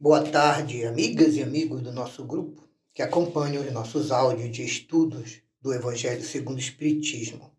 Boa 0.00 0.22
tarde, 0.22 0.86
amigas 0.86 1.34
e 1.34 1.42
amigos 1.42 1.82
do 1.82 1.90
nosso 1.90 2.24
grupo 2.24 2.62
que 2.94 3.02
acompanham 3.02 3.64
os 3.64 3.72
nossos 3.72 4.12
áudios 4.12 4.52
de 4.52 4.64
estudos 4.64 5.42
do 5.60 5.74
Evangelho 5.74 6.22
segundo 6.22 6.58
o 6.58 6.60
Espiritismo. 6.60 7.50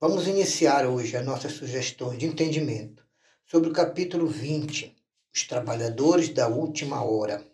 Vamos 0.00 0.26
iniciar 0.26 0.84
hoje 0.84 1.16
as 1.16 1.24
nossas 1.24 1.52
sugestões 1.52 2.18
de 2.18 2.26
entendimento 2.26 3.06
sobre 3.46 3.70
o 3.70 3.72
capítulo 3.72 4.26
20, 4.26 4.96
Os 5.32 5.46
Trabalhadores 5.46 6.30
da 6.30 6.48
Última 6.48 7.04
Hora. 7.04 7.46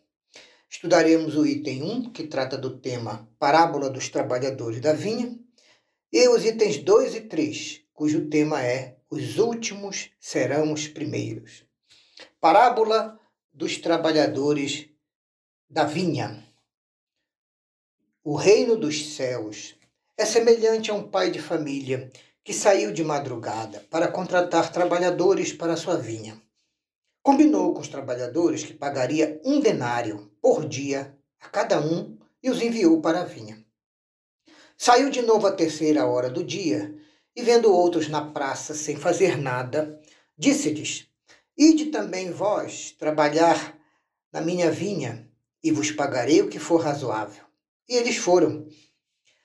Estudaremos 0.67 1.37
o 1.37 1.45
item 1.47 1.83
1, 1.83 2.11
que 2.11 2.27
trata 2.27 2.57
do 2.57 2.79
tema 2.79 3.29
Parábola 3.39 3.91
dos 3.91 4.09
Trabalhadores 4.09 4.81
da 4.81 4.95
Vinha, 4.95 5.39
e 6.11 6.27
os 6.31 6.43
itens 6.43 6.79
2 6.79 7.17
e 7.17 7.21
3, 7.21 7.83
cujo 7.93 8.31
tema 8.31 8.65
é 8.65 8.97
Os 9.11 9.37
últimos 9.37 10.09
serão 10.19 10.73
os 10.73 10.89
primeiros. 10.89 11.67
Parábola 12.41 13.21
dos 13.57 13.79
trabalhadores 13.79 14.87
da 15.67 15.85
vinha. 15.85 16.47
O 18.23 18.37
reino 18.37 18.77
dos 18.77 19.15
céus 19.15 19.75
é 20.15 20.27
semelhante 20.27 20.91
a 20.91 20.95
um 20.95 21.09
pai 21.09 21.31
de 21.31 21.41
família 21.41 22.13
que 22.45 22.53
saiu 22.53 22.93
de 22.93 23.03
madrugada 23.03 23.81
para 23.91 24.09
contratar 24.09 24.71
trabalhadores 24.71 25.55
para 25.55 25.75
sua 25.75 25.97
vinha. 25.97 26.39
Combinou 27.23 27.73
com 27.73 27.81
os 27.81 27.89
trabalhadores 27.89 28.63
que 28.63 28.75
pagaria 28.75 29.41
um 29.43 29.59
denário 29.59 30.31
por 30.43 30.69
dia 30.69 31.17
a 31.41 31.49
cada 31.49 31.81
um 31.81 32.19
e 32.43 32.51
os 32.51 32.61
enviou 32.61 33.01
para 33.01 33.23
a 33.23 33.25
vinha. 33.25 33.65
Saiu 34.77 35.09
de 35.09 35.23
novo 35.23 35.47
à 35.47 35.53
terceira 35.53 36.05
hora 36.05 36.29
do 36.29 36.45
dia 36.45 36.95
e, 37.35 37.41
vendo 37.43 37.73
outros 37.73 38.07
na 38.07 38.21
praça 38.21 38.75
sem 38.75 38.97
fazer 38.97 39.39
nada, 39.39 39.99
disse-lhes: 40.37 41.09
Ide 41.57 41.87
também 41.87 42.31
vós 42.31 42.91
trabalhar 42.99 43.79
na 44.31 44.41
minha 44.43 44.71
vinha, 44.71 45.27
e 45.63 45.73
vos 45.73 45.91
pagarei 45.91 46.43
o 46.43 46.49
que 46.49 46.59
for 46.59 46.81
razoável. 46.81 47.45
E 47.89 47.97
eles 47.97 48.17
foram. 48.17 48.69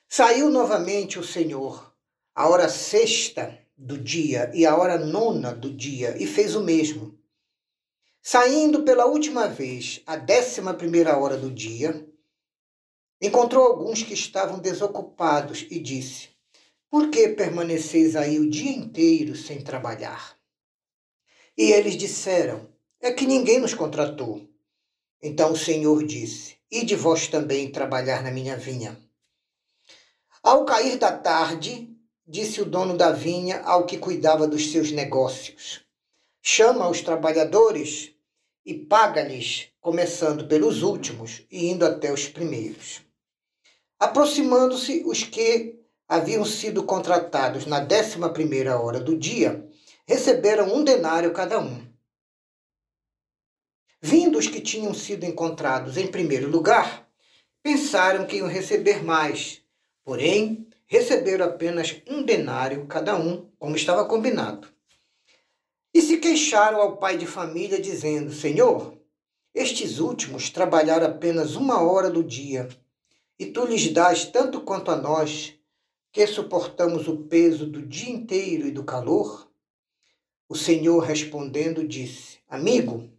Saiu 0.08 0.50
novamente 0.50 1.18
o 1.18 1.24
Senhor, 1.24 1.96
a 2.34 2.48
hora 2.48 2.68
sexta 2.68 3.58
do 3.76 3.96
dia 3.96 4.50
e 4.54 4.66
a 4.66 4.76
hora 4.76 4.98
nona 4.98 5.54
do 5.54 5.72
dia, 5.72 6.16
e 6.22 6.26
fez 6.26 6.54
o 6.54 6.62
mesmo. 6.62 7.18
Saindo 8.20 8.82
pela 8.82 9.06
última 9.06 9.48
vez, 9.48 10.02
a 10.06 10.16
décima 10.16 10.74
primeira 10.74 11.16
hora 11.16 11.36
do 11.36 11.50
dia, 11.50 12.06
encontrou 13.20 13.66
alguns 13.66 14.02
que 14.02 14.14
estavam 14.14 14.58
desocupados 14.58 15.66
e 15.70 15.80
disse: 15.80 16.28
Por 16.90 17.10
que 17.10 17.30
permaneceis 17.30 18.14
aí 18.14 18.38
o 18.38 18.50
dia 18.50 18.70
inteiro 18.70 19.34
sem 19.34 19.62
trabalhar? 19.62 20.41
E 21.56 21.70
eles 21.72 21.96
disseram: 21.96 22.68
É 23.00 23.12
que 23.12 23.26
ninguém 23.26 23.60
nos 23.60 23.74
contratou. 23.74 24.48
Então 25.22 25.52
o 25.52 25.56
Senhor 25.56 26.04
disse: 26.04 26.56
Ide 26.70 26.96
vós 26.96 27.28
também 27.28 27.70
trabalhar 27.70 28.22
na 28.22 28.30
minha 28.30 28.56
vinha. 28.56 28.98
Ao 30.42 30.64
cair 30.64 30.98
da 30.98 31.12
tarde, 31.12 31.88
disse 32.26 32.60
o 32.60 32.64
dono 32.64 32.96
da 32.96 33.12
vinha 33.12 33.60
ao 33.62 33.86
que 33.86 33.98
cuidava 33.98 34.48
dos 34.48 34.72
seus 34.72 34.90
negócios: 34.90 35.84
Chama 36.40 36.88
os 36.88 37.02
trabalhadores 37.02 38.12
e 38.64 38.74
paga-lhes, 38.74 39.68
começando 39.80 40.48
pelos 40.48 40.82
últimos 40.82 41.42
e 41.50 41.66
indo 41.66 41.84
até 41.84 42.12
os 42.12 42.26
primeiros. 42.26 43.02
Aproximando-se 43.98 45.02
os 45.06 45.22
que 45.22 45.78
haviam 46.08 46.44
sido 46.44 46.82
contratados 46.84 47.66
na 47.66 47.80
décima 47.80 48.32
primeira 48.32 48.80
hora 48.80 48.98
do 48.98 49.16
dia, 49.16 49.68
receberam 50.06 50.74
um 50.74 50.82
denário 50.82 51.32
cada 51.32 51.58
um. 51.58 51.86
Vindo 54.00 54.38
os 54.38 54.48
que 54.48 54.60
tinham 54.60 54.92
sido 54.92 55.24
encontrados 55.24 55.96
em 55.96 56.08
primeiro 56.08 56.48
lugar, 56.50 57.08
pensaram 57.62 58.26
que 58.26 58.36
iam 58.36 58.48
receber 58.48 59.04
mais, 59.04 59.62
porém 60.04 60.66
receberam 60.86 61.46
apenas 61.46 62.02
um 62.08 62.22
denário 62.22 62.86
cada 62.86 63.16
um, 63.16 63.48
como 63.58 63.76
estava 63.76 64.04
combinado. 64.04 64.68
E 65.94 66.02
se 66.02 66.16
queixaram 66.16 66.80
ao 66.80 66.96
pai 66.96 67.16
de 67.16 67.26
família, 67.26 67.80
dizendo: 67.80 68.32
Senhor, 68.32 68.98
estes 69.54 69.98
últimos 70.00 70.50
trabalharam 70.50 71.06
apenas 71.06 71.54
uma 71.54 71.80
hora 71.80 72.10
do 72.10 72.24
dia, 72.24 72.68
e 73.38 73.46
tu 73.46 73.64
lhes 73.64 73.92
dás 73.92 74.24
tanto 74.24 74.62
quanto 74.62 74.90
a 74.90 74.96
nós, 74.96 75.54
que 76.10 76.26
suportamos 76.26 77.06
o 77.06 77.24
peso 77.24 77.66
do 77.66 77.82
dia 77.82 78.10
inteiro 78.10 78.66
e 78.66 78.70
do 78.70 78.82
calor? 78.82 79.51
O 80.52 80.54
Senhor 80.54 80.98
respondendo 80.98 81.88
disse: 81.88 82.40
Amigo, 82.46 83.10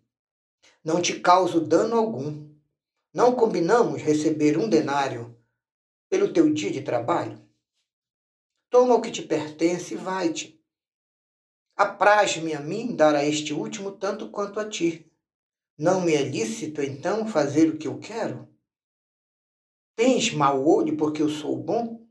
não 0.84 1.02
te 1.02 1.20
causo 1.20 1.60
dano 1.60 1.98
algum. 1.98 2.48
Não 3.12 3.34
combinamos 3.34 4.00
receber 4.00 4.56
um 4.56 4.70
denário 4.70 5.36
pelo 6.08 6.32
teu 6.32 6.54
dia 6.54 6.70
de 6.70 6.84
trabalho? 6.84 7.44
Toma 8.70 8.94
o 8.94 9.02
que 9.02 9.10
te 9.10 9.24
pertence 9.24 9.96
e 9.96 9.98
vai-te. 9.98 10.64
Apraz-me 11.76 12.54
a 12.54 12.60
mim 12.60 12.96
dar 12.96 13.16
a 13.16 13.26
este 13.26 13.52
último 13.52 13.94
tanto 13.94 14.30
quanto 14.30 14.60
a 14.60 14.70
ti. 14.70 15.12
Não 15.76 16.02
me 16.02 16.14
é 16.14 16.22
lícito, 16.22 16.84
então, 16.84 17.26
fazer 17.26 17.68
o 17.68 17.80
que 17.80 17.88
eu 17.88 17.98
quero? 17.98 18.48
Tens 19.96 20.32
mau 20.32 20.64
olho 20.64 20.96
porque 20.96 21.24
eu 21.24 21.30
sou 21.30 21.58
bom? 21.58 22.08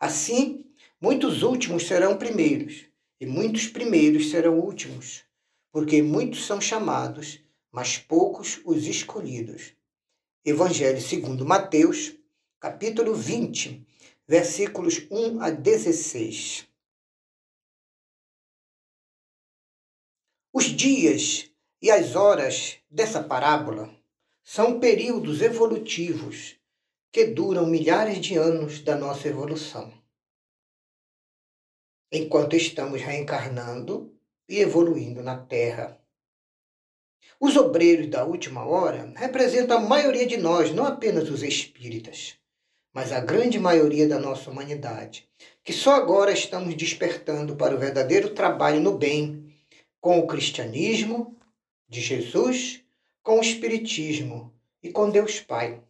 Assim, 0.00 0.68
muitos 1.00 1.44
últimos 1.44 1.86
serão 1.86 2.18
primeiros, 2.18 2.89
e 3.20 3.26
muitos 3.26 3.68
primeiros 3.68 4.30
serão 4.30 4.58
últimos, 4.58 5.24
porque 5.70 6.00
muitos 6.00 6.46
são 6.46 6.58
chamados, 6.58 7.38
mas 7.70 7.98
poucos 7.98 8.60
os 8.64 8.86
escolhidos. 8.86 9.74
Evangelho 10.42 11.00
segundo 11.02 11.44
Mateus, 11.44 12.14
capítulo 12.58 13.14
20, 13.14 13.86
versículos 14.26 15.06
1 15.10 15.42
a 15.42 15.50
16. 15.50 16.66
Os 20.52 20.64
dias 20.64 21.50
e 21.82 21.90
as 21.90 22.16
horas 22.16 22.78
dessa 22.90 23.22
parábola 23.22 23.94
são 24.42 24.80
períodos 24.80 25.42
evolutivos 25.42 26.56
que 27.12 27.26
duram 27.26 27.66
milhares 27.66 28.18
de 28.18 28.36
anos 28.36 28.80
da 28.80 28.96
nossa 28.96 29.28
evolução 29.28 29.99
enquanto 32.12 32.56
estamos 32.56 33.00
reencarnando 33.00 34.12
e 34.48 34.58
evoluindo 34.58 35.22
na 35.22 35.36
Terra. 35.36 36.00
Os 37.38 37.56
obreiros 37.56 38.08
da 38.08 38.24
última 38.24 38.66
hora 38.66 39.12
representam 39.16 39.78
a 39.78 39.80
maioria 39.80 40.26
de 40.26 40.36
nós, 40.36 40.74
não 40.74 40.84
apenas 40.84 41.30
os 41.30 41.42
espíritas, 41.42 42.36
mas 42.92 43.12
a 43.12 43.20
grande 43.20 43.58
maioria 43.58 44.08
da 44.08 44.18
nossa 44.18 44.50
humanidade, 44.50 45.28
que 45.62 45.72
só 45.72 45.94
agora 45.94 46.32
estamos 46.32 46.74
despertando 46.74 47.56
para 47.56 47.74
o 47.74 47.78
verdadeiro 47.78 48.34
trabalho 48.34 48.80
no 48.80 48.98
bem, 48.98 49.54
com 50.00 50.18
o 50.18 50.26
cristianismo 50.26 51.38
de 51.88 52.00
Jesus, 52.00 52.82
com 53.22 53.38
o 53.38 53.42
espiritismo 53.42 54.52
e 54.82 54.90
com 54.90 55.10
Deus 55.10 55.40
Pai. 55.40 55.82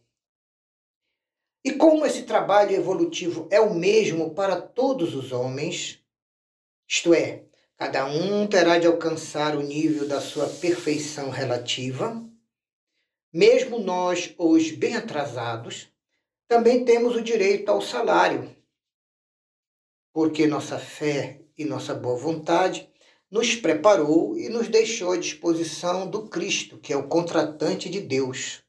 E 1.63 1.71
como 1.71 2.05
esse 2.05 2.23
trabalho 2.23 2.75
evolutivo 2.75 3.47
é 3.51 3.59
o 3.59 3.73
mesmo 3.73 4.33
para 4.33 4.59
todos 4.59 5.13
os 5.15 5.31
homens, 5.31 6.00
isto 6.93 7.13
é, 7.13 7.45
cada 7.77 8.05
um 8.05 8.45
terá 8.45 8.77
de 8.77 8.85
alcançar 8.85 9.55
o 9.55 9.63
nível 9.63 10.05
da 10.09 10.19
sua 10.19 10.45
perfeição 10.45 11.29
relativa. 11.29 12.21
Mesmo 13.33 13.79
nós, 13.79 14.35
os 14.37 14.71
bem 14.71 14.97
atrasados, 14.97 15.87
também 16.49 16.83
temos 16.83 17.15
o 17.15 17.21
direito 17.21 17.69
ao 17.69 17.81
salário, 17.81 18.53
porque 20.11 20.45
nossa 20.45 20.77
fé 20.77 21.39
e 21.57 21.63
nossa 21.63 21.95
boa 21.95 22.17
vontade 22.17 22.89
nos 23.31 23.55
preparou 23.55 24.37
e 24.37 24.49
nos 24.49 24.67
deixou 24.67 25.13
à 25.13 25.17
disposição 25.17 26.09
do 26.09 26.27
Cristo, 26.27 26.77
que 26.77 26.91
é 26.91 26.97
o 26.97 27.07
contratante 27.07 27.89
de 27.89 28.01
Deus. 28.01 28.61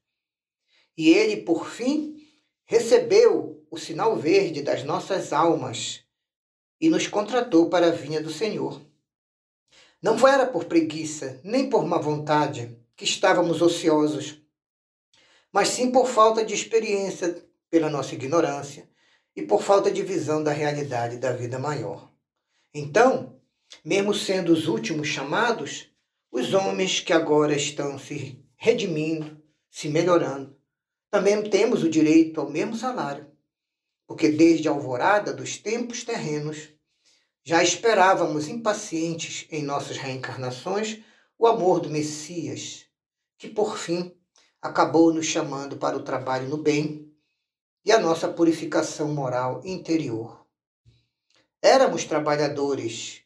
E 0.96 1.10
ele, 1.10 1.38
por 1.42 1.68
fim, 1.68 2.24
recebeu 2.66 3.66
o 3.68 3.76
sinal 3.76 4.14
verde 4.14 4.62
das 4.62 4.84
nossas 4.84 5.32
almas 5.32 6.01
e 6.82 6.90
nos 6.90 7.06
contratou 7.06 7.70
para 7.70 7.86
a 7.86 7.92
vinha 7.92 8.20
do 8.20 8.32
Senhor. 8.32 8.82
Não 10.02 10.26
era 10.26 10.44
por 10.44 10.64
preguiça, 10.64 11.40
nem 11.44 11.70
por 11.70 11.86
má 11.86 11.96
vontade 11.96 12.76
que 12.96 13.04
estávamos 13.04 13.62
ociosos, 13.62 14.42
mas 15.52 15.68
sim 15.68 15.92
por 15.92 16.08
falta 16.08 16.44
de 16.44 16.52
experiência, 16.52 17.40
pela 17.70 17.88
nossa 17.88 18.16
ignorância 18.16 18.90
e 19.36 19.42
por 19.42 19.62
falta 19.62 19.92
de 19.92 20.02
visão 20.02 20.42
da 20.42 20.50
realidade 20.50 21.18
da 21.18 21.32
vida 21.32 21.56
maior. 21.56 22.10
Então, 22.74 23.40
mesmo 23.84 24.12
sendo 24.12 24.52
os 24.52 24.66
últimos 24.66 25.06
chamados, 25.06 25.88
os 26.32 26.52
homens 26.52 26.98
que 26.98 27.12
agora 27.12 27.54
estão 27.54 27.96
se 27.96 28.44
redimindo, 28.56 29.40
se 29.70 29.88
melhorando, 29.88 30.56
também 31.10 31.48
temos 31.48 31.84
o 31.84 31.88
direito 31.88 32.40
ao 32.40 32.50
mesmo 32.50 32.74
salário 32.74 33.31
porque 34.12 34.28
desde 34.28 34.68
a 34.68 34.70
alvorada 34.70 35.32
dos 35.32 35.56
tempos 35.56 36.04
terrenos 36.04 36.68
já 37.42 37.62
esperávamos 37.62 38.46
impacientes 38.46 39.46
em 39.50 39.62
nossas 39.62 39.96
reencarnações 39.96 41.02
o 41.38 41.46
amor 41.46 41.80
do 41.80 41.88
Messias, 41.88 42.84
que 43.38 43.48
por 43.48 43.78
fim 43.78 44.14
acabou 44.60 45.14
nos 45.14 45.24
chamando 45.24 45.78
para 45.78 45.96
o 45.96 46.02
trabalho 46.02 46.46
no 46.46 46.58
bem 46.58 47.10
e 47.86 47.90
a 47.90 47.98
nossa 47.98 48.28
purificação 48.28 49.08
moral 49.14 49.62
interior. 49.64 50.46
Éramos 51.62 52.04
trabalhadores 52.04 53.22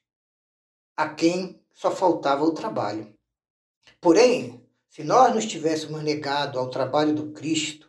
a 0.97 1.09
quem 1.09 1.61
só 1.75 1.91
faltava 1.91 2.45
o 2.45 2.55
trabalho. 2.55 3.13
Porém, 4.01 4.65
se 4.89 5.03
nós 5.03 5.35
nos 5.35 5.47
tivéssemos 5.47 6.01
negado 6.05 6.61
ao 6.61 6.71
trabalho 6.71 7.13
do 7.13 7.33
Cristo 7.33 7.86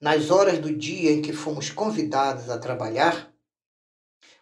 nas 0.00 0.30
horas 0.30 0.58
do 0.58 0.74
dia 0.74 1.12
em 1.12 1.20
que 1.20 1.32
fomos 1.32 1.68
convidados 1.68 2.48
a 2.48 2.58
trabalhar, 2.58 3.30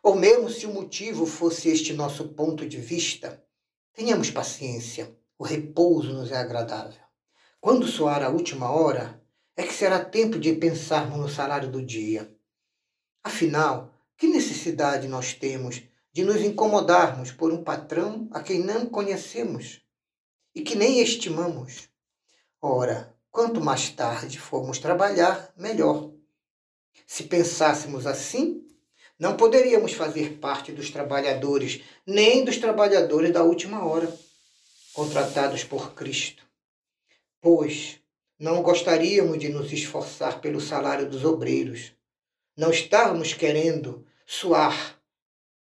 ou 0.03 0.15
mesmo 0.15 0.49
se 0.49 0.67
o 0.67 0.73
motivo 0.73 1.27
fosse 1.27 1.69
este 1.69 1.93
nosso 1.93 2.29
ponto 2.29 2.67
de 2.69 2.79
vista, 2.79 3.45
tenhamos 3.93 4.31
paciência, 4.31 5.17
o 5.37 5.45
repouso 5.45 6.13
nos 6.13 6.31
é 6.31 6.37
agradável. 6.37 7.01
Quando 7.61 7.89
soar 7.89 8.23
a 8.23 8.29
última 8.29 8.71
hora, 8.71 9.21
é 9.57 9.65
que 9.65 9.75
será 9.75 10.05
tempo 10.05 10.39
de 10.39 10.55
pensarmos 10.55 11.19
no 11.19 11.29
salário 11.29 11.69
do 11.69 11.85
dia. 11.85 12.33
Afinal, 13.25 13.93
que 14.17 14.29
necessidade 14.29 15.09
nós 15.09 15.35
temos 15.35 15.83
de 16.13 16.25
nos 16.25 16.41
incomodarmos 16.41 17.33
por 17.33 17.53
um 17.53 17.65
patrão 17.65 18.29
a 18.31 18.41
quem 18.41 18.61
não 18.61 18.87
conhecemos 18.87 19.83
e 20.55 20.63
que 20.63 20.77
nem 20.77 21.01
estimamos? 21.01 21.89
Ora, 22.61 23.18
quanto 23.31 23.61
mais 23.61 23.91
tarde 23.91 24.39
formos 24.39 24.79
trabalhar, 24.79 25.53
melhor. 25.57 26.11
Se 27.07 27.25
pensássemos 27.25 28.07
assim, 28.07 28.67
não 29.19 29.37
poderíamos 29.37 29.93
fazer 29.93 30.39
parte 30.39 30.71
dos 30.73 30.91
trabalhadores, 30.91 31.83
nem 32.07 32.45
dos 32.45 32.57
trabalhadores 32.57 33.33
da 33.33 33.43
última 33.43 33.85
hora, 33.85 34.13
contratados 34.93 35.65
por 35.65 35.95
Cristo. 35.95 36.45
Pois 37.41 38.01
não 38.39 38.63
gostaríamos 38.63 39.39
de 39.39 39.49
nos 39.49 39.73
esforçar 39.73 40.41
pelo 40.41 40.61
salário 40.61 41.09
dos 41.09 41.25
obreiros. 41.25 41.93
Não 42.57 42.71
estávamos 42.71 43.35
querendo 43.35 44.07
suar, 44.25 45.01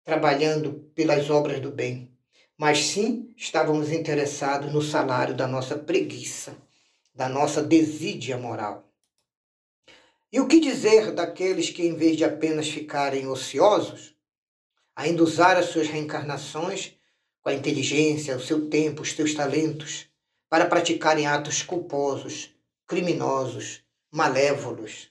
trabalhando 0.03 0.91
pelas 0.93 1.29
obras 1.29 1.59
do 1.59 1.71
bem, 1.71 2.11
mas 2.55 2.85
sim 2.85 3.33
estávamos 3.35 3.91
interessados 3.91 4.71
no 4.71 4.81
salário 4.81 5.33
da 5.33 5.47
nossa 5.47 5.77
preguiça, 5.77 6.55
da 7.13 7.27
nossa 7.27 7.61
desídia 7.61 8.37
moral. 8.37 8.89
E 10.31 10.39
o 10.39 10.47
que 10.47 10.59
dizer 10.59 11.11
daqueles 11.11 11.69
que, 11.69 11.83
em 11.83 11.95
vez 11.95 12.15
de 12.15 12.23
apenas 12.23 12.69
ficarem 12.69 13.27
ociosos, 13.27 14.15
ainda 14.95 15.23
usar 15.23 15.57
as 15.57 15.67
suas 15.67 15.87
reencarnações 15.87 16.95
com 17.41 17.49
a 17.49 17.53
inteligência, 17.53 18.35
o 18.35 18.41
seu 18.41 18.69
tempo, 18.69 19.01
os 19.01 19.13
seus 19.13 19.33
talentos, 19.33 20.07
para 20.49 20.65
praticarem 20.65 21.25
atos 21.25 21.61
culposos, 21.61 22.53
criminosos, 22.85 23.81
malévolos, 24.11 25.09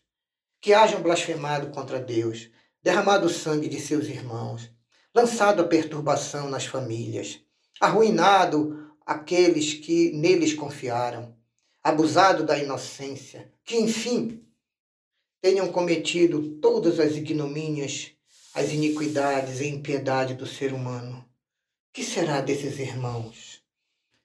que 0.60 0.74
hajam 0.74 1.00
blasfemado 1.00 1.68
contra 1.68 2.00
Deus, 2.00 2.50
derramado 2.82 3.26
o 3.26 3.30
sangue 3.30 3.68
de 3.68 3.80
seus 3.80 4.06
irmãos, 4.06 4.70
lançado 5.14 5.62
a 5.62 5.66
perturbação 5.66 6.50
nas 6.50 6.66
famílias, 6.66 7.40
arruinado 7.80 8.92
aqueles 9.06 9.74
que 9.74 10.12
neles 10.12 10.52
confiaram, 10.52 11.37
abusado 11.82 12.44
da 12.44 12.58
inocência, 12.58 13.52
que, 13.64 13.76
enfim, 13.76 14.44
tenham 15.40 15.70
cometido 15.70 16.56
todas 16.60 16.98
as 16.98 17.16
ignomínias, 17.16 18.12
as 18.54 18.72
iniquidades 18.72 19.60
e 19.60 19.68
impiedade 19.68 20.34
do 20.34 20.46
ser 20.46 20.72
humano. 20.72 21.24
Que 21.92 22.02
será 22.02 22.40
desses 22.40 22.78
irmãos? 22.78 23.62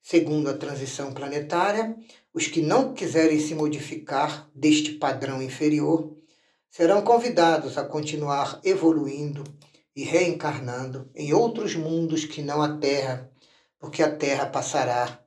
Segundo 0.02 0.50
a 0.50 0.58
transição 0.58 1.14
planetária, 1.14 1.96
os 2.34 2.48
que 2.48 2.62
não 2.62 2.94
quiserem 2.94 3.40
se 3.40 3.56
modificar 3.56 4.50
deste 4.54 4.94
padrão 4.94 5.42
inferior 5.42 6.18
serão 6.70 7.02
convidados 7.04 7.78
a 7.78 7.86
continuar 7.86 8.60
evoluindo 8.64 9.44
e 9.96 10.04
reencarnando 10.04 11.10
em 11.16 11.32
outros 11.34 11.76
mundos 11.76 12.26
que 12.26 12.42
não 12.42 12.62
a 12.62 12.78
Terra, 12.78 13.32
porque 13.80 14.02
a 14.02 14.14
Terra 14.14 14.48
passará 14.48 15.23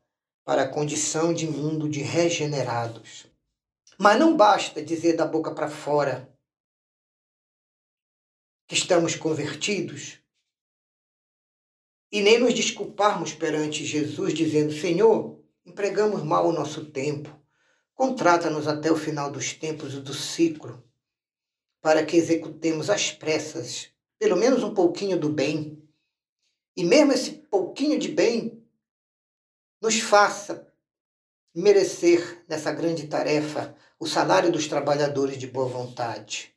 para 0.47 0.63
a 0.63 0.69
condição 0.69 1.35
de 1.35 1.45
mundo 1.45 1.89
de 1.89 2.01
regenerados. 2.03 3.27
Mas 3.99 4.17
não 4.17 4.37
basta 4.37 4.81
dizer 4.81 5.17
da 5.17 5.27
boca 5.27 5.53
para 5.53 5.69
fora 5.69 6.33
que 8.69 8.77
estamos 8.77 9.17
convertidos 9.17 10.21
e 12.13 12.23
nem 12.23 12.39
nos 12.39 12.55
desculparmos 12.55 13.33
perante 13.35 13.85
Jesus 13.85 14.33
dizendo: 14.33 14.73
Senhor, 14.73 15.43
empregamos 15.65 16.23
mal 16.23 16.47
o 16.49 16.53
nosso 16.53 16.85
tempo, 16.93 17.29
contrata-nos 17.93 18.69
até 18.69 18.93
o 18.93 18.97
final 18.97 19.33
dos 19.33 19.53
tempos 19.53 19.95
e 19.95 20.01
do 20.01 20.15
ciclo, 20.15 20.81
para 21.81 22.07
que 22.07 22.17
executemos 22.17 22.89
às 22.89 23.11
pressas 23.11 23.91
pelo 24.17 24.37
menos 24.37 24.63
um 24.63 24.73
pouquinho 24.73 25.19
do 25.19 25.29
bem. 25.29 25.83
E 26.77 26.85
mesmo 26.85 27.13
esse 27.13 27.33
pouquinho 27.33 27.99
de 27.99 28.09
bem 28.09 28.66
nos 29.81 30.01
faça 30.01 30.73
merecer 31.55 32.45
nessa 32.49 32.73
grande 32.73 33.07
tarefa 33.07 33.75
o 33.99 34.07
salário 34.07 34.53
dos 34.53 34.67
trabalhadores 34.67 35.39
de 35.39 35.47
boa 35.47 35.67
vontade. 35.67 36.55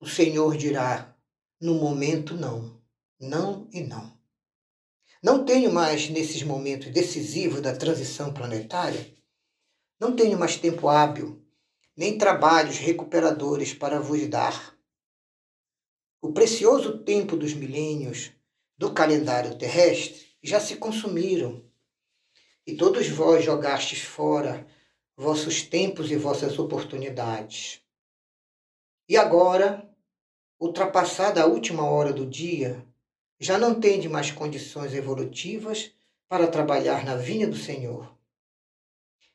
O 0.00 0.06
Senhor 0.06 0.56
dirá: 0.56 1.16
no 1.60 1.74
momento 1.74 2.34
não, 2.34 2.80
não 3.18 3.68
e 3.72 3.80
não. 3.80 4.16
Não 5.22 5.44
tenho 5.44 5.72
mais, 5.72 6.08
nesses 6.10 6.42
momentos 6.42 6.92
decisivos 6.92 7.60
da 7.60 7.74
transição 7.74 8.32
planetária, 8.32 9.14
não 9.98 10.14
tenho 10.14 10.38
mais 10.38 10.56
tempo 10.56 10.88
hábil, 10.88 11.42
nem 11.96 12.18
trabalhos 12.18 12.76
recuperadores 12.76 13.72
para 13.72 13.98
vos 13.98 14.26
dar. 14.28 14.76
O 16.20 16.32
precioso 16.32 16.98
tempo 16.98 17.36
dos 17.36 17.54
milênios 17.54 18.32
do 18.76 18.92
calendário 18.92 19.56
terrestre 19.56 20.25
já 20.42 20.60
se 20.60 20.76
consumiram, 20.76 21.64
e 22.66 22.74
todos 22.74 23.08
vós 23.08 23.44
jogastes 23.44 24.02
fora 24.02 24.66
vossos 25.16 25.62
tempos 25.62 26.10
e 26.10 26.16
vossas 26.16 26.58
oportunidades. 26.58 27.80
E 29.08 29.16
agora, 29.16 29.88
ultrapassada 30.60 31.42
a 31.42 31.46
última 31.46 31.88
hora 31.88 32.12
do 32.12 32.26
dia, 32.26 32.84
já 33.38 33.56
não 33.56 33.78
tende 33.80 34.08
mais 34.08 34.30
condições 34.30 34.92
evolutivas 34.94 35.92
para 36.28 36.48
trabalhar 36.48 37.04
na 37.04 37.16
vinha 37.16 37.46
do 37.46 37.56
Senhor. 37.56 38.14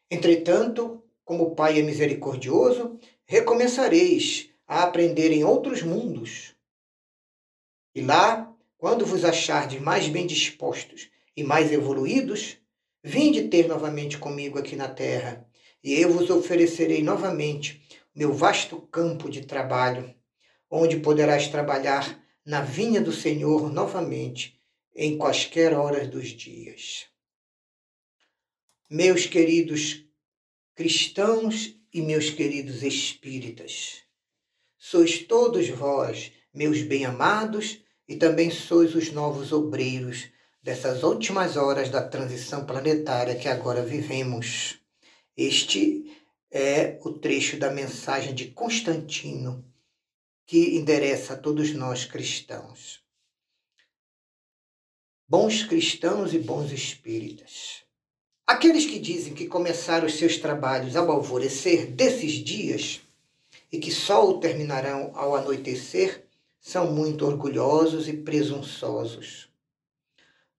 Entretanto, 0.10 1.02
como 1.24 1.46
o 1.46 1.56
Pai 1.56 1.80
é 1.80 1.82
misericordioso, 1.82 3.00
recomeçareis 3.26 4.50
a 4.68 4.84
aprender 4.84 5.32
em 5.32 5.44
outros 5.44 5.82
mundos. 5.82 6.56
E 7.96 8.02
lá, 8.02 8.51
quando 8.82 9.06
vos 9.06 9.24
achardes 9.24 9.80
mais 9.80 10.08
bem 10.08 10.26
dispostos 10.26 11.08
e 11.38 11.44
mais 11.44 11.72
evoluídos, 11.72 12.58
vinde 13.04 13.48
ter 13.48 13.68
novamente 13.68 14.18
comigo 14.18 14.58
aqui 14.58 14.76
na 14.76 14.88
terra 14.88 15.48
e 15.84 15.94
eu 15.94 16.12
vos 16.12 16.32
oferecerei 16.32 17.04
novamente 17.04 17.80
meu 18.16 18.34
vasto 18.34 18.82
campo 18.92 19.30
de 19.30 19.46
trabalho, 19.46 20.12
onde 20.68 21.00
poderás 21.00 21.48
trabalhar 21.48 22.20
na 22.44 22.62
vinha 22.62 23.00
do 23.00 23.12
Senhor 23.12 23.72
novamente, 23.72 24.60
em 24.96 25.16
quaisquer 25.16 25.78
horas 25.78 26.08
dos 26.08 26.30
dias. 26.30 27.06
Meus 28.90 29.28
queridos 29.28 30.04
cristãos 30.74 31.76
e 31.94 32.02
meus 32.02 32.32
queridos 32.32 32.82
espíritas, 32.82 34.02
sois 34.76 35.20
todos 35.20 35.70
vós, 35.70 36.32
meus 36.52 36.82
bem-amados, 36.82 37.81
e 38.12 38.18
também 38.18 38.52
sois 38.52 38.94
os 38.94 39.10
novos 39.14 39.54
obreiros 39.54 40.28
dessas 40.62 41.02
últimas 41.02 41.56
horas 41.56 41.88
da 41.88 42.06
transição 42.06 42.66
planetária 42.66 43.36
que 43.36 43.48
agora 43.48 43.82
vivemos. 43.82 44.82
Este 45.36 46.14
é 46.52 47.00
o 47.06 47.14
trecho 47.14 47.58
da 47.58 47.72
mensagem 47.72 48.36
de 48.36 48.48
Constantino 48.48 49.64
que 50.46 50.76
endereça 50.76 51.36
a 51.36 51.38
todos 51.38 51.74
nós 51.74 52.04
cristãos. 52.04 53.02
Bons 55.26 55.64
cristãos 55.64 56.34
e 56.34 56.40
bons 56.40 56.70
espíritas. 56.74 57.84
Aqueles 58.46 58.86
que 58.86 59.00
dizem 59.00 59.34
que 59.34 59.48
começaram 59.48 60.06
os 60.06 60.16
seus 60.16 60.36
trabalhos 60.38 60.98
ao 60.98 61.10
alvorecer 61.10 61.90
desses 61.90 62.34
dias 62.34 63.00
e 63.72 63.80
que 63.80 63.90
só 63.90 64.30
o 64.30 64.42
terminarão 64.42 65.14
ao 65.16 65.34
anoitecer 65.34 66.30
são 66.62 66.92
muito 66.92 67.26
orgulhosos 67.26 68.08
e 68.08 68.14
presunçosos. 68.14 69.50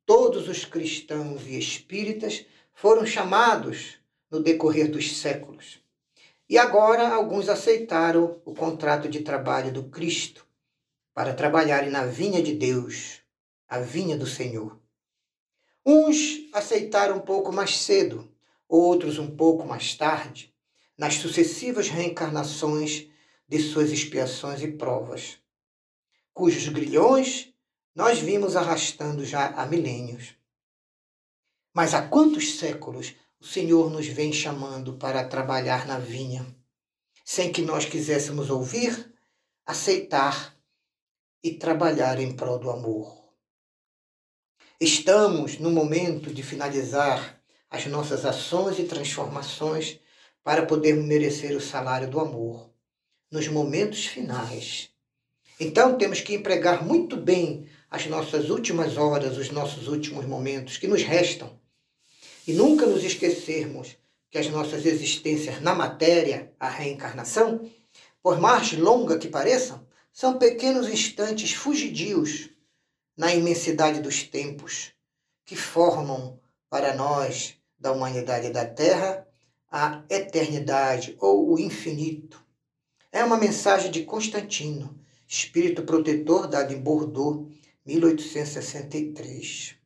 Todos 0.04 0.48
os 0.48 0.64
cristãos 0.64 1.46
e 1.46 1.56
espíritas 1.56 2.44
foram 2.74 3.06
chamados 3.06 3.98
no 4.28 4.42
decorrer 4.42 4.90
dos 4.90 5.16
séculos. 5.16 5.80
E 6.48 6.58
agora 6.58 7.08
alguns 7.08 7.48
aceitaram 7.48 8.42
o 8.44 8.52
contrato 8.52 9.08
de 9.08 9.20
trabalho 9.20 9.72
do 9.72 9.84
Cristo 9.84 10.44
para 11.14 11.32
trabalharem 11.32 11.88
na 11.88 12.04
vinha 12.04 12.42
de 12.42 12.52
Deus, 12.52 13.20
a 13.68 13.78
vinha 13.78 14.16
do 14.16 14.26
Senhor. 14.26 14.78
Uns 15.86 16.48
aceitaram 16.52 17.18
um 17.18 17.20
pouco 17.20 17.52
mais 17.52 17.76
cedo, 17.78 18.28
outros 18.68 19.18
um 19.18 19.30
pouco 19.36 19.64
mais 19.66 19.94
tarde, 19.94 20.52
nas 20.98 21.14
sucessivas 21.14 21.88
reencarnações 21.88 23.08
de 23.48 23.58
suas 23.60 23.90
expiações 23.90 24.62
e 24.62 24.68
provas, 24.68 25.41
cujos 26.32 26.68
grilhões 26.68 27.52
nós 27.94 28.18
vimos 28.18 28.56
arrastando 28.56 29.24
já 29.24 29.48
há 29.48 29.66
milênios. 29.66 30.34
Mas 31.74 31.92
há 31.94 32.06
quantos 32.06 32.58
séculos 32.58 33.14
o 33.38 33.44
Senhor 33.44 33.90
nos 33.90 34.06
vem 34.06 34.32
chamando 34.32 34.94
para 34.94 35.26
trabalhar 35.26 35.86
na 35.86 35.98
vinha, 35.98 36.46
sem 37.24 37.52
que 37.52 37.60
nós 37.60 37.84
quiséssemos 37.84 38.50
ouvir, 38.50 39.12
aceitar 39.66 40.56
e 41.42 41.52
trabalhar 41.54 42.18
em 42.18 42.34
prol 42.34 42.58
do 42.58 42.70
amor. 42.70 43.22
Estamos 44.80 45.58
no 45.58 45.70
momento 45.70 46.32
de 46.32 46.42
finalizar 46.42 47.40
as 47.68 47.86
nossas 47.86 48.24
ações 48.24 48.78
e 48.78 48.84
transformações 48.84 49.98
para 50.42 50.66
podermos 50.66 51.04
merecer 51.04 51.56
o 51.56 51.60
salário 51.60 52.08
do 52.08 52.20
amor 52.20 52.72
nos 53.30 53.48
momentos 53.48 54.06
finais. 54.06 54.91
Então 55.62 55.96
temos 55.96 56.20
que 56.20 56.34
empregar 56.34 56.84
muito 56.84 57.16
bem 57.16 57.68
as 57.88 58.06
nossas 58.06 58.50
últimas 58.50 58.96
horas, 58.96 59.38
os 59.38 59.52
nossos 59.52 59.86
últimos 59.86 60.26
momentos 60.26 60.76
que 60.76 60.88
nos 60.88 61.04
restam. 61.04 61.56
E 62.44 62.52
nunca 62.52 62.84
nos 62.84 63.04
esquecermos 63.04 63.96
que 64.28 64.38
as 64.38 64.48
nossas 64.48 64.84
existências 64.84 65.62
na 65.62 65.72
matéria, 65.72 66.52
a 66.58 66.68
reencarnação, 66.68 67.70
por 68.20 68.40
mais 68.40 68.72
longa 68.72 69.18
que 69.18 69.28
pareçam, 69.28 69.86
são 70.12 70.36
pequenos 70.36 70.88
instantes 70.88 71.52
fugidios 71.52 72.50
na 73.16 73.32
imensidade 73.32 74.00
dos 74.00 74.24
tempos 74.24 74.92
que 75.44 75.54
formam 75.54 76.40
para 76.68 76.92
nós 76.92 77.54
da 77.78 77.92
humanidade 77.92 78.50
da 78.50 78.64
Terra 78.64 79.24
a 79.70 80.02
eternidade 80.10 81.16
ou 81.20 81.52
o 81.52 81.58
infinito. 81.60 82.44
É 83.12 83.22
uma 83.22 83.36
mensagem 83.36 83.92
de 83.92 84.02
Constantino, 84.02 85.01
espírito 85.32 85.82
protetor 85.84 86.46
dado 86.46 86.74
em 86.74 86.78
Bordeaux, 86.78 87.50
1863. 87.86 89.76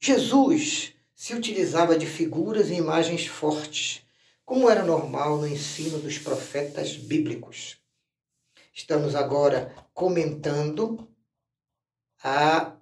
Jesus 0.00 0.94
se 1.14 1.34
utilizava 1.34 1.98
de 1.98 2.06
figuras 2.06 2.70
e 2.70 2.74
imagens 2.76 3.26
fortes, 3.26 4.02
como 4.42 4.70
era 4.70 4.82
normal 4.82 5.36
no 5.36 5.46
ensino 5.46 5.98
dos 5.98 6.16
profetas 6.18 6.96
bíblicos. 6.96 7.78
Estamos 8.72 9.14
agora 9.14 9.74
comentando 9.92 11.06
a, 12.24 12.74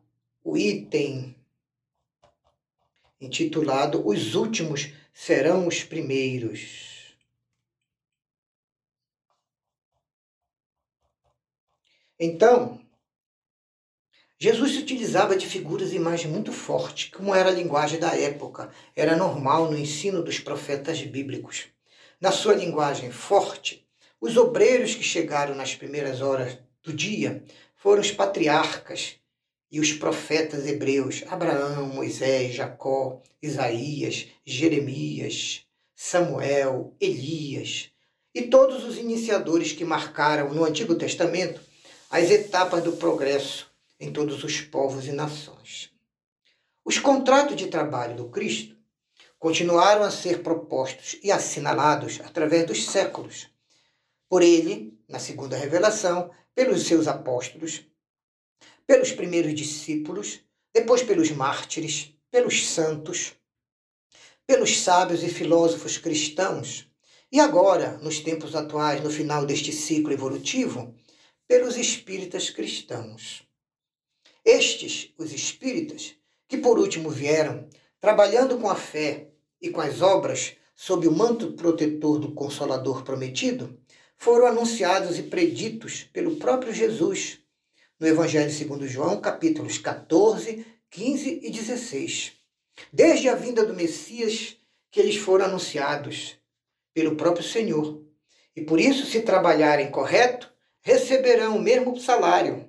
o 0.45 0.57
item 0.57 1.35
intitulado 3.21 4.07
Os 4.07 4.37
Últimos 4.37 4.93
Serão 5.13 5.67
os 5.67 5.83
Primeiros. 5.83 6.94
Então, 12.19 12.81
Jesus 14.39 14.77
utilizava 14.77 15.37
de 15.37 15.47
figuras 15.47 15.93
e 15.93 15.97
imagens 15.97 16.31
muito 16.31 16.53
fortes, 16.53 17.11
como 17.11 17.35
era 17.35 17.49
a 17.49 17.53
linguagem 17.53 17.99
da 17.99 18.15
época, 18.17 18.71
era 18.95 19.17
normal 19.17 19.71
no 19.71 19.77
ensino 19.79 20.23
dos 20.23 20.39
profetas 20.39 21.01
bíblicos. 21.03 21.67
Na 22.21 22.31
sua 22.31 22.55
linguagem 22.55 23.11
forte, 23.11 23.87
os 24.21 24.37
obreiros 24.37 24.95
que 24.95 25.03
chegaram 25.03 25.55
nas 25.55 25.75
primeiras 25.75 26.21
horas 26.21 26.59
do 26.83 26.93
dia 26.93 27.43
foram 27.75 28.01
os 28.01 28.13
patriarcas 28.13 29.17
e 29.71 29.81
os 29.81 29.93
profetas 29.93 30.67
hebreus, 30.67 31.25
Abraão, 31.27 31.87
Moisés, 31.87 32.55
Jacó, 32.55 33.21
Isaías, 33.43 34.29
Jeremias, 34.45 35.65
Samuel, 35.97 36.95
Elias, 37.01 37.91
e 38.33 38.43
todos 38.43 38.85
os 38.85 38.99
iniciadores 38.99 39.73
que 39.73 39.85
marcaram 39.85 40.55
no 40.55 40.65
Antigo 40.65 40.95
Testamento 40.95 41.61
as 42.17 42.31
etapas 42.31 42.81
do 42.85 42.93
progresso 42.93 43.69
em 43.99 44.13
todos 44.13 44.45
os 44.45 44.61
povos 44.61 45.05
e 45.09 45.11
nações. 45.11 45.91
Os 46.85 46.97
contratos 46.97 47.57
de 47.57 47.67
trabalho 47.67 48.15
do 48.15 48.29
Cristo 48.29 48.77
continuaram 49.37 50.05
a 50.05 50.13
ser 50.13 50.41
propostos 50.41 51.19
e 51.25 51.33
assinalados 51.33 52.21
através 52.21 52.69
dos 52.69 52.87
séculos. 52.87 53.49
Por 54.29 54.43
ele, 54.43 54.97
na 55.09 55.19
segunda 55.19 55.57
revelação, 55.57 56.31
pelos 56.55 56.87
seus 56.87 57.09
apóstolos, 57.09 57.85
pelos 58.87 59.11
primeiros 59.11 59.53
discípulos, 59.53 60.39
depois 60.73 61.03
pelos 61.03 61.33
mártires, 61.33 62.15
pelos 62.31 62.65
santos, 62.69 63.33
pelos 64.47 64.79
sábios 64.83 65.25
e 65.25 65.29
filósofos 65.29 65.99
cristãos, 65.99 66.89
e 67.33 67.41
agora, 67.41 67.99
nos 67.99 68.21
tempos 68.21 68.55
atuais, 68.55 69.03
no 69.03 69.11
final 69.11 69.45
deste 69.45 69.73
ciclo 69.73 70.13
evolutivo, 70.13 70.95
pelos 71.47 71.77
espíritas 71.77 72.51
cristãos. 72.51 73.47
Estes, 74.45 75.13
os 75.19 75.33
espíritas, 75.33 76.15
que 76.49 76.59
por 76.59 76.79
último 76.79 77.11
vieram, 77.11 77.69
trabalhando 78.01 78.59
com 78.59 78.69
a 78.69 78.75
fé 78.75 79.31
e 79.61 79.71
com 79.71 79.81
as 79.81 80.03
obras 80.03 80.57
sob 80.75 81.07
o 81.07 81.13
manto 81.13 81.53
protetor 81.53 82.19
do 82.19 82.33
Consolador 82.33 83.03
prometido, 83.05 83.79
foram 84.17 84.47
anunciados 84.47 85.19
e 85.19 85.23
preditos 85.25 86.05
pelo 86.05 86.37
próprio 86.37 86.73
Jesus 86.73 87.41
no 87.99 88.07
Evangelho 88.07 88.51
segundo 88.51 88.87
João, 88.87 89.21
capítulos 89.21 89.79
14, 89.79 90.67
15 90.91 91.41
e 91.43 91.51
16. 91.51 92.33
Desde 92.93 93.29
a 93.29 93.35
vinda 93.35 93.65
do 93.65 93.75
Messias 93.75 94.57
que 94.91 95.01
eles 95.01 95.17
foram 95.17 95.47
anunciados 95.47 96.37
pelo 96.93 97.17
próprio 97.17 97.45
Senhor. 97.45 98.03
E 98.55 98.63
por 98.63 98.79
isso, 98.79 99.07
se 99.07 99.21
trabalharem 99.23 99.91
correto, 99.91 100.54
receberão 100.85 101.57
o 101.57 101.63
mesmo 101.63 101.99
salário 101.99 102.69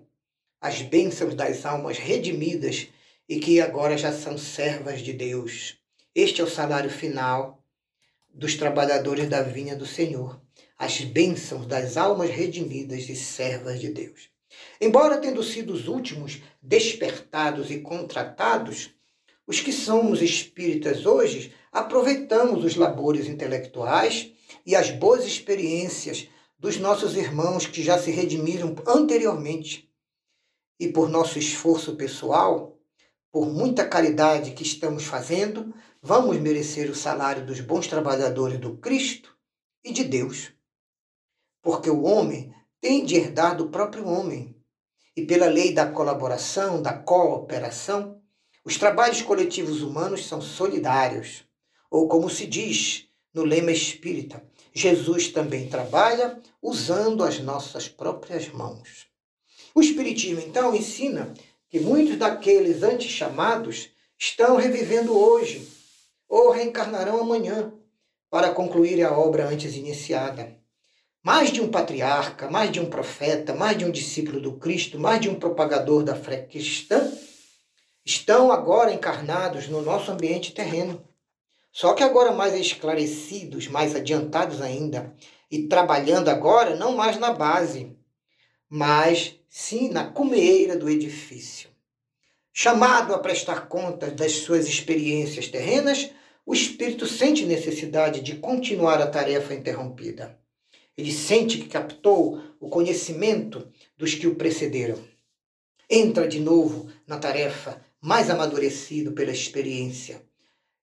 as 0.61 0.81
bênçãos 0.81 1.35
das 1.35 1.65
almas 1.65 1.97
redimidas 1.97 2.87
e 3.27 3.39
que 3.39 3.59
agora 3.59 3.97
já 3.97 4.11
são 4.13 4.37
servas 4.37 5.01
de 5.01 5.11
Deus. 5.11 5.77
Este 6.15 6.39
é 6.39 6.43
o 6.43 6.49
salário 6.49 6.89
final 6.89 7.61
dos 8.33 8.55
trabalhadores 8.55 9.27
da 9.29 9.43
vinha 9.43 9.75
do 9.75 9.85
Senhor, 9.85 10.41
as 10.79 11.01
bênçãos 11.01 11.67
das 11.67 11.97
almas 11.97 12.29
redimidas 12.29 13.09
e 13.09 13.15
servas 13.17 13.81
de 13.81 13.89
Deus. 13.89 14.29
Embora 14.79 15.17
tendo 15.17 15.43
sido 15.43 15.73
os 15.73 15.89
últimos 15.89 16.41
despertados 16.61 17.69
e 17.69 17.81
contratados, 17.81 18.91
os 19.45 19.59
que 19.59 19.73
somos 19.73 20.21
espíritas 20.21 21.05
hoje 21.05 21.53
aproveitamos 21.69 22.63
os 22.63 22.77
labores 22.77 23.27
intelectuais 23.27 24.31
e 24.65 24.73
as 24.73 24.89
boas 24.89 25.25
experiências 25.25 26.29
dos 26.65 26.79
nossos 26.79 27.15
irmãos 27.15 27.67
que 27.67 27.83
já 27.83 27.95
se 27.99 28.09
redimiram 28.09 28.75
anteriormente 28.87 29.87
e 30.79 30.87
por 30.87 31.07
nosso 31.07 31.37
esforço 31.37 31.95
pessoal, 31.95 32.75
por 33.31 33.45
muita 33.45 33.87
caridade 33.87 34.49
que 34.49 34.63
estamos 34.63 35.03
fazendo, 35.03 35.71
vamos 36.01 36.39
merecer 36.39 36.89
o 36.89 36.95
salário 36.95 37.45
dos 37.45 37.61
bons 37.61 37.85
trabalhadores 37.85 38.59
do 38.59 38.77
Cristo 38.77 39.37
e 39.83 39.93
de 39.93 40.03
Deus. 40.03 40.53
Porque 41.61 41.87
o 41.87 42.01
homem 42.01 42.51
tem 42.81 43.05
de 43.05 43.13
herdar 43.13 43.55
do 43.55 43.69
próprio 43.69 44.07
homem. 44.07 44.59
E 45.15 45.23
pela 45.23 45.45
lei 45.45 45.71
da 45.71 45.91
colaboração, 45.91 46.81
da 46.81 46.93
cooperação, 46.93 48.19
os 48.65 48.75
trabalhos 48.75 49.21
coletivos 49.21 49.83
humanos 49.83 50.25
são 50.25 50.41
solidários. 50.41 51.45
Ou 51.91 52.07
como 52.07 52.27
se 52.27 52.47
diz 52.47 53.07
no 53.35 53.43
lema 53.43 53.71
espírita, 53.71 54.43
Jesus 54.73 55.27
também 55.27 55.67
trabalha 55.67 56.41
usando 56.61 57.23
as 57.23 57.39
nossas 57.39 57.87
próprias 57.87 58.49
mãos. 58.49 59.05
O 59.75 59.81
Espiritismo, 59.81 60.39
então, 60.39 60.75
ensina 60.75 61.33
que 61.69 61.79
muitos 61.79 62.17
daqueles 62.17 62.81
antes 62.81 63.11
chamados 63.11 63.89
estão 64.17 64.55
revivendo 64.55 65.15
hoje 65.15 65.67
ou 66.27 66.49
reencarnarão 66.49 67.19
amanhã 67.19 67.71
para 68.29 68.51
concluir 68.51 69.03
a 69.03 69.15
obra 69.15 69.47
antes 69.47 69.75
iniciada. 69.75 70.57
Mais 71.21 71.51
de 71.51 71.61
um 71.61 71.67
patriarca, 71.67 72.49
mais 72.49 72.71
de 72.71 72.79
um 72.79 72.89
profeta, 72.89 73.53
mais 73.53 73.77
de 73.77 73.85
um 73.85 73.91
discípulo 73.91 74.39
do 74.39 74.53
Cristo, 74.53 74.97
mais 74.97 75.21
de 75.21 75.29
um 75.29 75.35
propagador 75.35 76.03
da 76.03 76.15
fé 76.15 76.37
cristã 76.37 77.11
estão 78.05 78.51
agora 78.51 78.93
encarnados 78.93 79.67
no 79.67 79.81
nosso 79.81 80.11
ambiente 80.11 80.53
terreno. 80.53 81.03
Só 81.75 81.93
que 81.93 82.03
agora 82.03 82.31
mais 82.31 82.53
esclarecidos, 82.53 83.67
mais 83.67 83.93
adiantados 83.93 84.61
ainda, 84.61 85.13
e 85.51 85.63
trabalhando 85.67 86.29
agora 86.29 86.73
não 86.73 86.95
mais 86.95 87.19
na 87.19 87.33
base, 87.33 87.91
mas 88.69 89.37
sim 89.49 89.89
na 89.89 90.05
cumeira 90.05 90.77
do 90.77 90.89
edifício. 90.89 91.69
Chamado 92.53 93.13
a 93.13 93.19
prestar 93.19 93.67
contas 93.67 94.13
das 94.13 94.31
suas 94.37 94.69
experiências 94.69 95.49
terrenas, 95.49 96.11
o 96.45 96.53
espírito 96.53 97.05
sente 97.05 97.45
necessidade 97.45 98.21
de 98.21 98.37
continuar 98.37 99.01
a 99.01 99.07
tarefa 99.07 99.53
interrompida. 99.53 100.39
Ele 100.97 101.11
sente 101.11 101.57
que 101.57 101.67
captou 101.67 102.41
o 102.57 102.69
conhecimento 102.69 103.67
dos 103.97 104.13
que 104.13 104.27
o 104.27 104.35
precederam. 104.35 105.03
Entra 105.89 106.25
de 106.25 106.39
novo 106.39 106.89
na 107.05 107.19
tarefa 107.19 107.81
mais 107.99 108.29
amadurecido 108.29 109.11
pela 109.11 109.31
experiência 109.31 110.24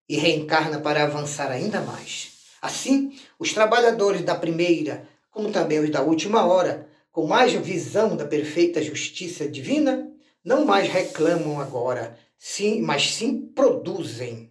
e 0.09 0.17
reencarna 0.17 0.81
para 0.81 1.05
avançar 1.05 1.51
ainda 1.51 1.81
mais. 1.81 2.33
Assim, 2.61 3.19
os 3.39 3.53
trabalhadores 3.53 4.23
da 4.23 4.35
primeira, 4.35 5.09
como 5.31 5.51
também 5.51 5.79
os 5.79 5.91
da 5.91 6.03
última 6.03 6.45
hora, 6.45 6.89
com 7.11 7.27
mais 7.27 7.53
visão 7.53 8.17
da 8.17 8.25
perfeita 8.25 8.83
justiça 8.83 9.49
divina, 9.49 10.11
não 10.45 10.65
mais 10.65 10.89
reclamam 10.89 11.61
agora, 11.61 12.19
sim, 12.39 12.81
mas 12.81 13.15
sim 13.15 13.47
produzem. 13.55 14.51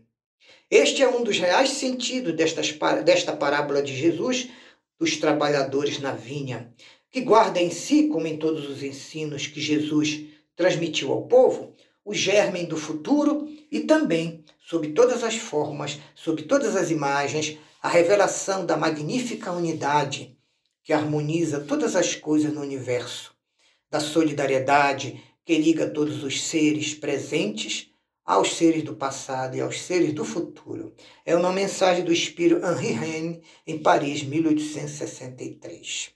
Este 0.70 1.04
é 1.04 1.10
um 1.10 1.24
dos 1.24 1.38
reais 1.40 1.72
sentidos 1.72 2.34
destas, 2.34 2.78
desta 3.04 3.36
parábola 3.36 3.82
de 3.82 3.96
Jesus 3.96 4.50
dos 4.98 5.18
trabalhadores 5.18 6.00
na 6.00 6.14
vinha, 6.14 6.74
que 7.10 7.22
guarda 7.22 7.60
em 7.60 7.70
si, 7.70 8.08
como 8.08 8.28
em 8.28 8.38
todos 8.38 8.70
os 8.70 8.82
ensinos 8.82 9.48
que 9.48 9.60
Jesus 9.60 10.28
transmitiu 10.56 11.12
ao 11.12 11.24
povo, 11.24 11.76
o 12.06 12.14
germen 12.14 12.66
do 12.66 12.78
futuro 12.78 13.50
e 13.72 13.82
também, 13.82 14.46
sob 14.72 14.88
todas 14.94 15.22
as 15.22 15.36
formas, 15.36 16.00
sob 16.16 16.44
todas 16.44 16.78
as 16.78 16.92
imagens, 16.92 17.58
a 17.84 17.90
revelação 17.90 18.66
da 18.66 18.78
magnífica 18.78 19.52
unidade 19.52 20.38
que 20.82 20.94
harmoniza 20.94 21.60
todas 21.60 21.94
as 21.94 22.16
coisas 22.16 22.54
no 22.54 22.62
universo, 22.62 23.36
da 23.90 24.00
solidariedade 24.00 25.22
que 25.44 25.58
liga 25.58 25.90
todos 25.90 26.24
os 26.24 26.42
seres 26.42 26.94
presentes 26.94 27.92
aos 28.24 28.56
seres 28.56 28.82
do 28.82 28.96
passado 28.96 29.58
e 29.58 29.60
aos 29.60 29.82
seres 29.82 30.14
do 30.14 30.24
futuro. 30.24 30.96
É 31.26 31.36
uma 31.36 31.52
mensagem 31.52 32.06
do 32.06 32.14
espírito 32.14 32.66
Henri 32.66 32.94
Rennes, 32.94 33.40
em 33.68 33.78
Paris, 33.78 34.24
1863. 34.24 36.12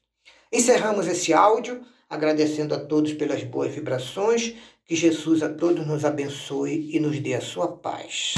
Encerramos 0.49 1.07
esse 1.07 1.33
áudio 1.33 1.85
agradecendo 2.09 2.73
a 2.73 2.79
todos 2.79 3.11
pelas 3.11 3.43
boas 3.43 3.75
vibrações. 3.75 4.55
Que 4.85 4.95
Jesus 4.95 5.41
a 5.41 5.49
todos 5.49 5.85
nos 5.85 6.05
abençoe 6.05 6.95
e 6.95 6.99
nos 6.99 7.19
dê 7.19 7.33
a 7.33 7.41
sua 7.41 7.67
paz. 7.67 8.33